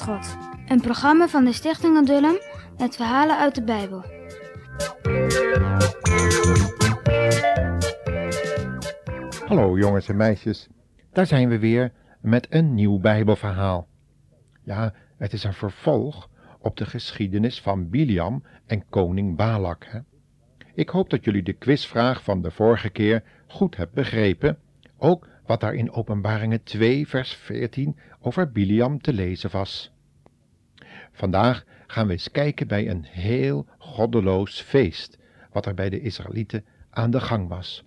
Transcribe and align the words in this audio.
God. 0.00 0.36
Een 0.66 0.80
programma 0.80 1.28
van 1.28 1.44
de 1.44 1.52
Stichting 1.52 1.96
Adullam 1.96 2.36
met 2.78 2.96
verhalen 2.96 3.38
uit 3.38 3.54
de 3.54 3.62
Bijbel. 3.62 4.04
Hallo 9.46 9.78
jongens 9.78 10.08
en 10.08 10.16
meisjes, 10.16 10.68
daar 11.12 11.26
zijn 11.26 11.48
we 11.48 11.58
weer 11.58 11.92
met 12.20 12.46
een 12.50 12.74
nieuw 12.74 12.98
Bijbelverhaal. 12.98 13.88
Ja, 14.64 14.94
het 15.16 15.32
is 15.32 15.44
een 15.44 15.54
vervolg 15.54 16.28
op 16.58 16.76
de 16.76 16.86
geschiedenis 16.86 17.60
van 17.60 17.90
Biliam 17.90 18.42
en 18.66 18.84
koning 18.88 19.36
Balak. 19.36 19.84
Hè? 19.88 19.98
Ik 20.74 20.88
hoop 20.88 21.10
dat 21.10 21.24
jullie 21.24 21.42
de 21.42 21.52
quizvraag 21.52 22.22
van 22.22 22.42
de 22.42 22.50
vorige 22.50 22.90
keer 22.90 23.22
goed 23.46 23.76
hebben 23.76 23.94
begrepen, 23.94 24.58
ook 24.96 25.28
wat 25.52 25.60
daar 25.60 25.74
in 25.74 25.92
Openbaringen 25.92 26.62
2 26.62 27.08
vers 27.08 27.34
14 27.34 27.96
over 28.20 28.52
Biliam 28.52 29.00
te 29.00 29.12
lezen 29.12 29.50
was. 29.50 29.92
Vandaag 31.12 31.64
gaan 31.86 32.06
we 32.06 32.12
eens 32.12 32.30
kijken 32.30 32.66
bij 32.68 32.90
een 32.90 33.04
heel 33.04 33.66
goddeloos 33.78 34.60
feest, 34.60 35.18
wat 35.50 35.66
er 35.66 35.74
bij 35.74 35.90
de 35.90 36.00
Israëlieten 36.00 36.64
aan 36.90 37.10
de 37.10 37.20
gang 37.20 37.48
was. 37.48 37.84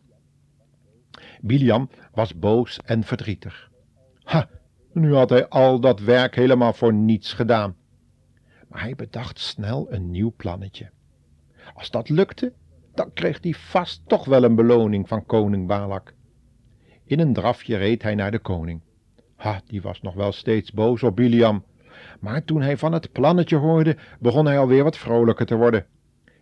Biliam 1.42 1.90
was 2.14 2.40
boos 2.40 2.80
en 2.84 3.04
verdrietig. 3.04 3.72
Ha, 4.24 4.50
nu 4.92 5.14
had 5.14 5.30
hij 5.30 5.48
al 5.48 5.80
dat 5.80 6.00
werk 6.00 6.36
helemaal 6.36 6.74
voor 6.74 6.94
niets 6.94 7.34
gedaan. 7.34 7.76
Maar 8.68 8.82
hij 8.82 8.96
bedacht 8.96 9.40
snel 9.40 9.94
een 9.94 10.12
nieuw 10.12 10.34
plannetje. 10.38 10.90
Als 11.74 11.92
dat 11.92 12.10
lukte, 12.10 12.54
dan 12.94 13.14
kreeg 13.14 13.38
hij 13.42 13.54
vast 13.54 14.02
toch 14.08 14.26
wel 14.26 14.44
een 14.44 14.56
beloning 14.56 15.08
van 15.08 15.26
koning 15.26 15.68
Balak. 15.68 16.14
In 17.06 17.20
een 17.20 17.34
drafje 17.34 17.78
reed 17.78 18.04
hij 18.04 18.16
naar 18.16 18.32
de 18.32 18.40
koning. 18.40 18.82
Ha, 19.36 19.62
die 19.68 19.82
was 19.82 20.02
nog 20.02 20.14
wel 20.14 20.32
steeds 20.32 20.72
boos 20.72 21.04
op 21.04 21.16
Biliam. 21.16 21.64
Maar 22.20 22.44
toen 22.44 22.62
hij 22.62 22.78
van 22.78 22.94
het 22.94 23.12
plannetje 23.12 23.56
hoorde, 23.56 23.98
begon 24.20 24.46
hij 24.46 24.60
alweer 24.60 24.84
wat 24.84 24.98
vrolijker 24.98 25.46
te 25.46 25.56
worden. 25.56 25.86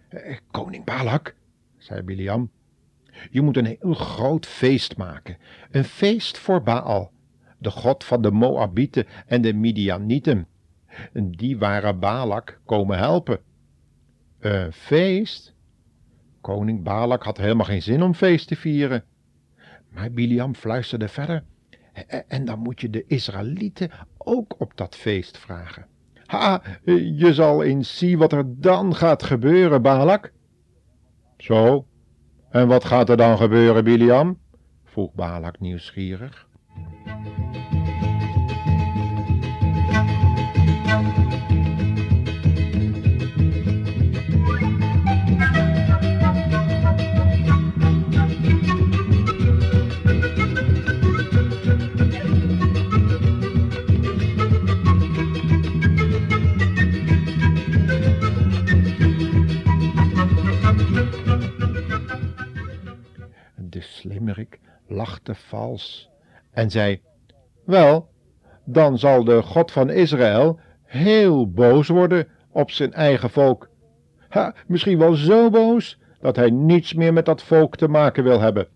Eh, 0.10 0.38
koning 0.52 0.86
Balak, 0.86 1.36
zei 1.78 2.02
Biliam, 2.02 2.50
je 3.30 3.42
moet 3.42 3.58
een 3.58 3.78
heel 3.80 3.94
groot 3.94 4.46
feest 4.46 4.98
maken. 4.98 5.38
Een 5.72 5.84
feest 5.84 6.38
voor 6.38 6.64
Baal, 6.64 7.12
de 7.58 7.72
god 7.72 8.04
van 8.04 8.22
de 8.22 8.32
Moabieten 8.32 9.06
en 9.26 9.42
de 9.42 9.54
Midianieten. 9.54 10.48
Die 11.14 11.58
waren 11.58 12.00
Balak 12.00 12.62
komen 12.66 12.98
helpen. 12.98 13.40
Een 14.40 14.74
feest? 14.74 15.54
Koning 16.42 16.84
Balak 16.84 17.24
had 17.24 17.38
helemaal 17.38 17.66
geen 17.66 17.82
zin 17.82 18.04
om 18.04 18.14
feest 18.14 18.48
te 18.48 18.56
vieren. 18.56 19.04
Maar 19.94 20.12
Biliam 20.12 20.56
fluisterde 20.56 21.08
verder. 21.08 21.44
En 22.28 22.46
dan 22.46 22.60
moet 22.60 22.82
je 22.82 22.90
de 22.90 23.04
Israëlieten 23.08 23.92
ook 24.18 24.56
op 24.58 24.72
dat 24.76 24.96
feest 24.96 25.38
vragen. 25.38 25.86
Ha, 26.26 26.62
je 27.16 27.34
zal 27.34 27.64
eens 27.64 27.98
zien 27.98 28.18
wat 28.18 28.32
er 28.32 28.44
dan 28.48 28.96
gaat 28.96 29.24
gebeuren, 29.24 29.82
Balak. 29.82 30.34
Zo, 31.38 31.88
en 32.50 32.68
wat 32.68 32.86
gaat 32.86 33.10
er 33.10 33.18
dan 33.18 33.38
gebeuren, 33.38 33.84
Biliam? 33.84 34.40
vroeg 34.84 35.14
Balak 35.14 35.60
nieuwsgierig. 35.60 36.48
Slimmerik 63.82 64.60
lachte 64.88 65.36
vals 65.36 66.10
en 66.52 66.72
zei, 66.72 67.02
Wel, 67.66 68.10
dan 68.64 68.98
zal 68.98 69.24
de 69.24 69.42
God 69.42 69.72
van 69.72 69.90
Israël 69.90 70.60
heel 70.84 71.52
boos 71.52 71.88
worden 71.88 72.28
op 72.52 72.72
zijn 72.72 72.94
eigen 72.94 73.30
volk. 73.30 73.70
Ha, 74.30 74.56
misschien 74.68 74.98
wel 74.98 75.14
zo 75.14 75.50
boos 75.50 76.00
dat 76.20 76.36
hij 76.36 76.50
niets 76.50 76.94
meer 76.94 77.14
met 77.14 77.26
dat 77.26 77.44
volk 77.44 77.76
te 77.76 77.88
maken 77.88 78.24
wil 78.24 78.40
hebben. 78.40 78.68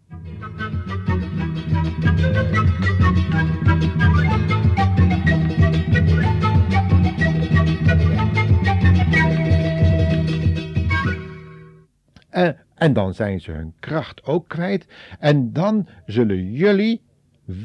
En 12.77 12.93
dan 12.93 13.13
zijn 13.13 13.41
ze 13.41 13.51
hun 13.51 13.73
kracht 13.79 14.25
ook 14.25 14.47
kwijt. 14.47 14.87
En 15.19 15.53
dan 15.53 15.87
zullen 16.05 16.51
jullie 16.51 17.01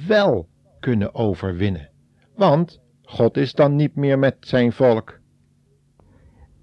wel 0.07 0.49
kunnen 0.81 1.15
overwinnen. 1.15 1.89
Want 2.37 2.81
God 3.03 3.37
is 3.37 3.53
dan 3.53 3.77
niet 3.77 3.95
meer 3.97 4.19
met 4.19 4.37
zijn 4.41 4.73
volk. 4.73 5.21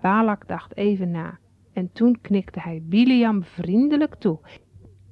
Balak 0.01 0.47
dacht 0.47 0.75
even 0.75 1.11
na. 1.11 1.37
En 1.73 1.89
toen 1.93 2.21
knikte 2.21 2.59
hij 2.59 2.81
Biliam 2.83 3.43
vriendelijk 3.43 4.15
toe. 4.15 4.39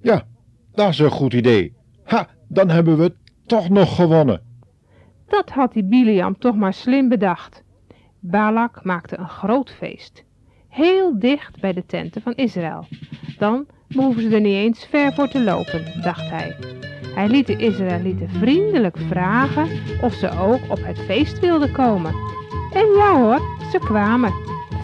Ja, 0.02 0.28
dat 0.72 0.90
is 0.90 1.00
een 1.00 1.12
goed 1.12 1.34
idee. 1.34 1.76
Ha, 2.04 2.30
dan 2.48 2.70
hebben 2.70 2.98
we 2.98 3.16
toch 3.46 3.70
nog 3.70 3.96
gewonnen. 3.96 4.42
Dat 5.28 5.50
had 5.50 5.74
die 5.74 5.86
Biliam 5.86 6.38
toch 6.38 6.56
maar 6.56 6.74
slim 6.74 7.10
bedacht. 7.10 7.64
Balak 8.20 8.84
maakte 8.84 9.18
een 9.18 9.30
groot 9.30 9.72
feest 9.72 10.26
heel 10.78 11.20
dicht 11.20 11.60
bij 11.60 11.74
de 11.74 11.86
tenten 11.86 12.22
van 12.22 12.36
Israël. 12.36 12.88
Dan 13.38 13.66
behoeven 13.88 14.22
ze 14.22 14.30
er 14.30 14.42
niet 14.42 14.56
eens 14.56 14.88
ver 14.90 15.14
voor 15.14 15.28
te 15.28 15.44
lopen, 15.44 16.02
dacht 16.02 16.30
hij. 16.30 16.56
Hij 17.16 17.28
liet 17.28 17.48
de 17.48 17.56
Israëlieten 17.56 18.30
vriendelijk 18.30 18.98
vragen 19.08 19.68
of 20.02 20.14
ze 20.14 20.30
ook 20.30 20.60
op 20.70 20.80
het 20.86 21.00
feest 21.00 21.40
wilden 21.40 21.72
komen. 21.72 22.12
En 22.74 22.88
ja 22.96 23.16
hoor, 23.16 23.42
ze 23.72 23.78
kwamen. 23.80 24.34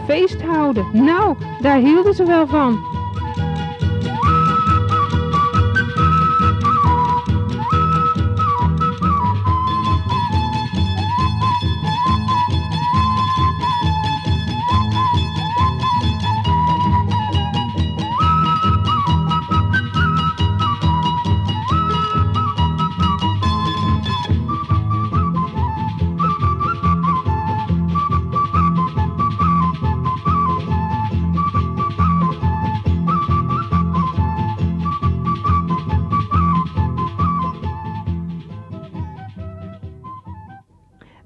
Feest 0.07 0.41
houden, 0.41 0.85
nou, 0.93 1.37
daar 1.61 1.77
hielden 1.77 2.13
ze 2.13 2.25
wel 2.25 2.47
van. 2.47 2.79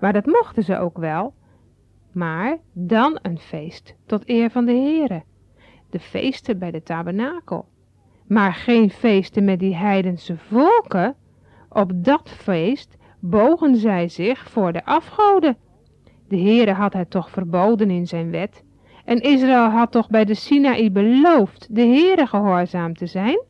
Maar 0.08 0.22
dat 0.22 0.34
mochten 0.42 0.64
ze 0.64 0.78
ook 0.78 0.98
wel. 0.98 1.34
Maar 2.12 2.58
dan 2.74 3.20
een 3.22 3.40
feest 3.40 3.96
tot 4.06 4.30
eer 4.30 4.50
van 4.50 4.66
de 4.66 4.72
Heere. 4.72 5.24
De 5.90 6.00
feesten 6.00 6.60
bij 6.60 6.72
de 6.72 6.84
tabernakel. 6.84 7.66
Maar 8.28 8.54
geen 8.54 8.90
feesten 8.90 9.44
met 9.44 9.60
die 9.60 9.76
heidense 9.76 10.38
volken. 10.38 11.16
Op 11.70 11.92
dat 12.04 12.30
feest 12.30 12.98
bogen 13.20 13.76
zij 13.76 14.08
zich 14.08 14.50
voor 14.50 14.74
de 14.74 14.86
afgoden. 14.86 15.58
De 16.28 16.38
Heere 16.38 16.74
had 16.74 16.94
het 16.94 17.10
toch 17.10 17.30
verboden 17.30 17.90
in 17.90 18.08
zijn 18.08 18.32
wet. 18.32 18.64
En 19.06 19.22
Israël 19.22 19.70
had 19.70 19.92
toch 19.92 20.10
bij 20.10 20.26
de 20.26 20.36
Sinaï 20.36 20.92
beloofd 20.92 21.76
de 21.76 21.86
Heere 21.86 22.28
gehoorzaam 22.28 22.94
te 22.94 23.06
zijn? 23.06 23.44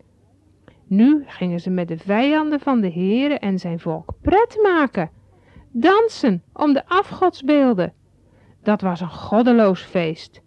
Nu 0.87 1.23
gingen 1.25 1.59
ze 1.59 1.69
met 1.69 1.87
de 1.87 1.97
vijanden 1.97 2.59
van 2.59 2.81
de 2.81 2.91
Heere 2.91 3.39
en 3.39 3.59
zijn 3.59 3.79
volk 3.79 4.13
pret 4.21 4.59
maken 4.63 5.16
dansen 5.79 6.43
om 6.53 6.73
de 6.73 6.87
afgodsbeelden. 6.87 7.93
Dat 8.63 8.81
was 8.81 9.01
een 9.01 9.09
goddeloos 9.09 9.81
feest. 9.81 10.41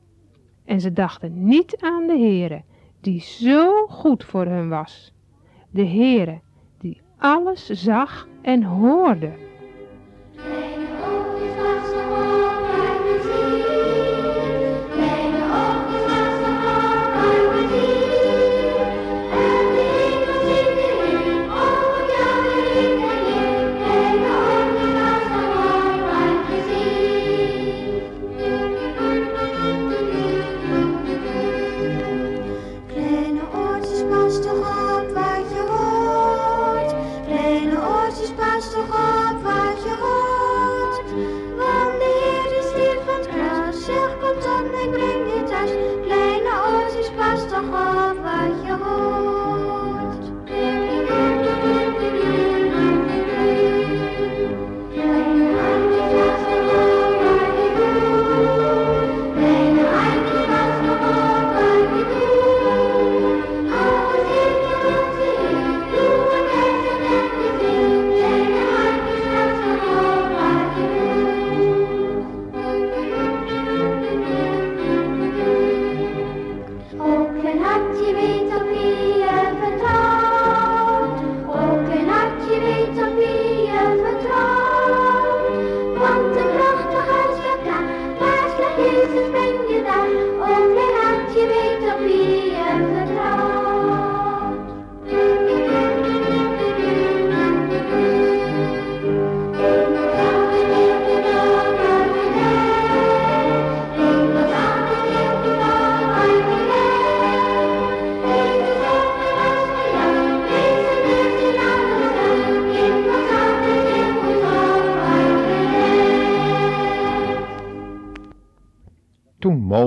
En 0.64 0.80
ze 0.80 0.92
dachten 0.92 1.46
niet 1.46 1.76
aan 1.80 2.06
de 2.06 2.18
Heere, 2.18 2.62
die 3.00 3.20
zo 3.20 3.86
goed 3.86 4.24
voor 4.24 4.46
hun 4.46 4.68
was. 4.68 5.12
De 5.70 5.86
Heere, 5.86 6.40
die 6.78 7.00
alles 7.18 7.66
zag 7.66 8.28
en 8.42 8.62
hoorde. 8.62 9.49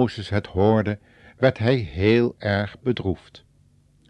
Mozes 0.04 0.30
het 0.30 0.48
hoorde, 0.48 1.00
werd 1.38 1.58
hij 1.58 1.76
heel 1.76 2.36
erg 2.38 2.80
bedroefd. 2.82 3.46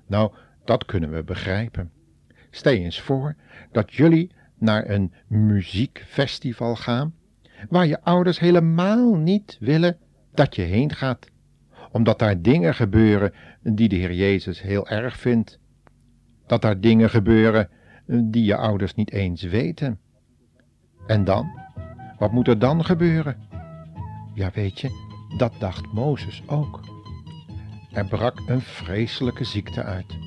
Nou, 0.07 0.31
dat 0.65 0.85
kunnen 0.85 1.11
we 1.11 1.23
begrijpen. 1.23 1.91
Stel 2.49 2.73
eens 2.73 3.01
voor 3.01 3.35
dat 3.71 3.93
jullie 3.93 4.31
naar 4.57 4.89
een 4.89 5.13
muziekfestival 5.27 6.75
gaan, 6.75 7.13
waar 7.69 7.87
je 7.87 8.01
ouders 8.01 8.39
helemaal 8.39 9.15
niet 9.15 9.57
willen 9.59 9.97
dat 10.31 10.55
je 10.55 10.61
heen 10.61 10.93
gaat, 10.93 11.29
omdat 11.91 12.19
daar 12.19 12.41
dingen 12.41 12.75
gebeuren 12.75 13.33
die 13.61 13.89
de 13.89 13.95
Heer 13.95 14.13
Jezus 14.13 14.61
heel 14.61 14.87
erg 14.87 15.17
vindt. 15.17 15.59
Dat 16.47 16.61
daar 16.61 16.79
dingen 16.79 17.09
gebeuren 17.09 17.69
die 18.05 18.43
je 18.43 18.55
ouders 18.55 18.95
niet 18.95 19.11
eens 19.11 19.41
weten. 19.41 19.99
En 21.07 21.23
dan? 21.23 21.59
Wat 22.17 22.31
moet 22.31 22.47
er 22.47 22.59
dan 22.59 22.85
gebeuren? 22.85 23.37
Ja, 24.33 24.51
weet 24.53 24.79
je, 24.79 25.02
dat 25.37 25.53
dacht 25.59 25.93
Mozes 25.93 26.43
ook. 26.45 26.79
Er 27.91 28.05
brak 28.05 28.41
een 28.45 28.61
vreselijke 28.61 29.43
ziekte 29.43 29.83
uit. 29.83 30.17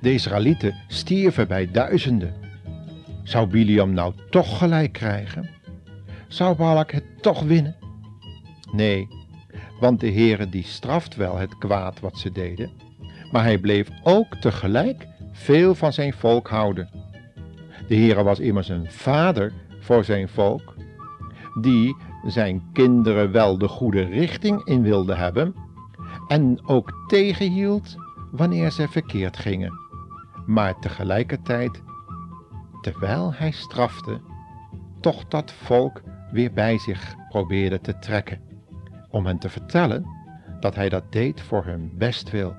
De 0.00 0.12
Israëlieten 0.12 0.74
stierven 0.88 1.48
bij 1.48 1.70
duizenden. 1.70 2.34
Zou 3.22 3.46
Biliam 3.46 3.92
nou 3.92 4.14
toch 4.30 4.58
gelijk 4.58 4.92
krijgen? 4.92 5.50
Zou 6.28 6.56
Balak 6.56 6.90
het 6.90 7.22
toch 7.22 7.42
winnen? 7.42 7.76
Nee, 8.72 9.08
want 9.80 10.00
de 10.00 10.12
Heere 10.12 10.48
die 10.48 10.64
straft 10.64 11.16
wel 11.16 11.36
het 11.36 11.58
kwaad 11.58 12.00
wat 12.00 12.18
ze 12.18 12.32
deden, 12.32 12.70
maar 13.32 13.42
hij 13.42 13.58
bleef 13.58 13.88
ook 14.02 14.36
tegelijk 14.36 15.06
veel 15.32 15.74
van 15.74 15.92
zijn 15.92 16.12
volk 16.12 16.48
houden. 16.48 16.90
De 17.88 17.96
Heere 17.96 18.22
was 18.22 18.38
immers 18.38 18.68
een 18.68 18.90
vader 18.90 19.52
voor 19.80 20.04
zijn 20.04 20.28
volk, 20.28 20.74
die 21.60 21.96
zijn 22.24 22.62
kinderen 22.72 23.32
wel 23.32 23.58
de 23.58 23.68
goede 23.68 24.02
richting 24.02 24.64
in 24.64 24.82
wilde 24.82 25.14
hebben 25.14 25.54
en 26.28 26.66
ook 26.66 27.04
tegenhield 27.06 27.96
wanneer 28.30 28.70
ze 28.70 28.88
verkeerd 28.88 29.36
gingen. 29.36 29.72
Maar 30.46 30.78
tegelijkertijd, 30.78 31.82
terwijl 32.80 33.34
hij 33.34 33.50
strafte, 33.50 34.20
toch 35.00 35.24
dat 35.28 35.52
volk 35.52 36.02
weer 36.32 36.52
bij 36.52 36.78
zich 36.78 37.14
probeerde 37.28 37.80
te 37.80 37.98
trekken, 37.98 38.40
om 39.10 39.26
hen 39.26 39.38
te 39.38 39.48
vertellen 39.48 40.06
dat 40.60 40.74
hij 40.74 40.88
dat 40.88 41.12
deed 41.12 41.40
voor 41.40 41.64
hun 41.64 41.90
bestwil 41.94 42.54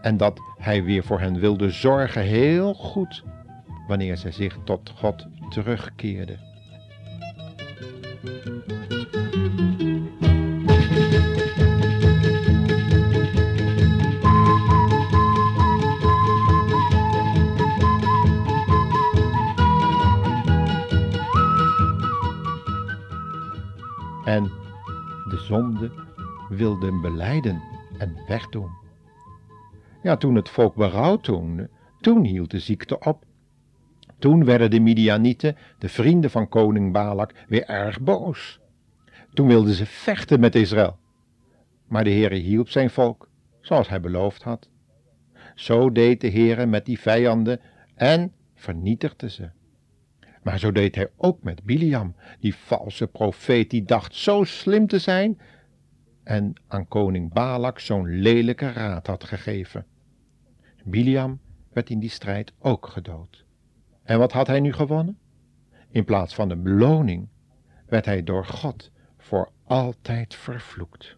en 0.00 0.16
dat 0.16 0.40
hij 0.58 0.84
weer 0.84 1.04
voor 1.04 1.20
hen 1.20 1.38
wilde 1.38 1.70
zorgen 1.70 2.22
heel 2.22 2.74
goed 2.74 3.24
wanneer 3.86 4.16
zij 4.16 4.32
zich 4.32 4.58
tot 4.64 4.92
God 4.96 5.26
terugkeerden. 5.48 6.38
En 8.18 8.24
de 25.28 25.38
zonde 25.46 25.90
wilden 26.48 27.00
beleiden 27.00 27.62
en 27.98 28.16
wegdoen. 28.26 28.70
Ja, 30.02 30.16
toen 30.16 30.34
het 30.34 30.48
volk 30.48 30.74
berouw 30.74 31.16
toonde, 31.16 31.70
toen 32.00 32.24
hield 32.24 32.50
de 32.50 32.58
ziekte 32.58 32.98
op. 32.98 33.24
Toen 34.18 34.44
werden 34.44 34.70
de 34.70 34.80
Midianieten, 34.80 35.56
de 35.78 35.88
vrienden 35.88 36.30
van 36.30 36.48
koning 36.48 36.92
Balak, 36.92 37.34
weer 37.48 37.64
erg 37.64 38.00
boos. 38.00 38.60
Toen 39.34 39.46
wilden 39.46 39.74
ze 39.74 39.86
vechten 39.86 40.40
met 40.40 40.54
Israël. 40.54 40.98
Maar 41.86 42.04
de 42.04 42.10
Heere 42.10 42.34
hielp 42.34 42.68
zijn 42.68 42.90
volk, 42.90 43.28
zoals 43.60 43.88
hij 43.88 44.00
beloofd 44.00 44.42
had. 44.42 44.68
Zo 45.54 45.92
deed 45.92 46.20
de 46.20 46.30
Heere 46.30 46.66
met 46.66 46.84
die 46.84 46.98
vijanden 46.98 47.60
en 47.94 48.32
vernietigde 48.54 49.30
ze. 49.30 49.50
Maar 50.42 50.58
zo 50.58 50.72
deed 50.72 50.94
hij 50.94 51.10
ook 51.16 51.42
met 51.42 51.62
Biliam, 51.62 52.14
die 52.40 52.54
valse 52.54 53.06
profeet 53.06 53.70
die 53.70 53.84
dacht 53.84 54.14
zo 54.14 54.44
slim 54.44 54.86
te 54.86 54.98
zijn 54.98 55.38
en 56.24 56.52
aan 56.66 56.88
koning 56.88 57.32
Balak 57.32 57.78
zo'n 57.78 58.20
lelijke 58.20 58.72
raad 58.72 59.06
had 59.06 59.24
gegeven. 59.24 59.86
Biliam 60.84 61.40
werd 61.72 61.90
in 61.90 61.98
die 61.98 62.10
strijd 62.10 62.52
ook 62.58 62.86
gedood. 62.86 63.46
En 64.08 64.18
wat 64.18 64.32
had 64.32 64.46
hij 64.46 64.60
nu 64.60 64.72
gewonnen? 64.72 65.18
In 65.90 66.04
plaats 66.04 66.34
van 66.34 66.50
een 66.50 66.62
beloning 66.62 67.28
werd 67.86 68.04
hij 68.04 68.24
door 68.24 68.44
God 68.44 68.90
voor 69.18 69.50
altijd 69.64 70.34
vervloekt. 70.34 71.16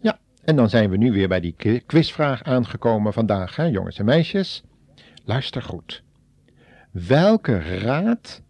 Ja, 0.00 0.18
en 0.44 0.56
dan 0.56 0.68
zijn 0.68 0.90
we 0.90 0.96
nu 0.96 1.12
weer 1.12 1.28
bij 1.28 1.40
die 1.40 1.82
quizvraag 1.86 2.42
aangekomen 2.42 3.12
vandaag, 3.12 3.56
hè, 3.56 3.64
jongens 3.64 3.98
en 3.98 4.04
meisjes. 4.04 4.62
Luister 5.24 5.62
goed. 5.62 6.04
Welke 7.04 7.58
raad 7.58 8.42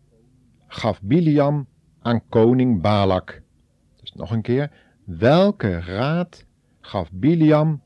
gaf 0.66 1.02
Biliam 1.02 1.66
aan 2.02 2.22
koning 2.28 2.80
Balak? 2.80 3.42
Dus 3.96 4.12
nog 4.12 4.30
een 4.30 4.42
keer. 4.42 4.70
Welke 5.04 5.80
raad 5.80 6.46
gaf 6.80 7.08
Biliam 7.12 7.82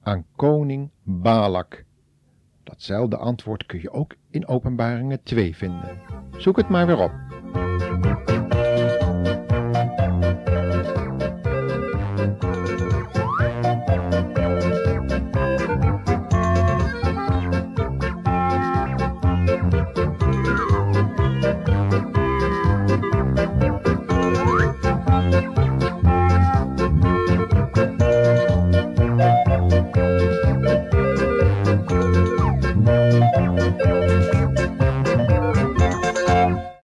aan 0.00 0.26
koning 0.36 0.90
Balak? 1.02 1.84
Datzelfde 2.62 3.16
antwoord 3.16 3.66
kun 3.66 3.80
je 3.80 3.90
ook 3.90 4.14
in 4.30 4.46
Openbaringen 4.46 5.22
2 5.22 5.56
vinden. 5.56 6.00
Zoek 6.36 6.56
het 6.56 6.68
maar 6.68 6.86
weer 6.86 6.98
op. 6.98 7.12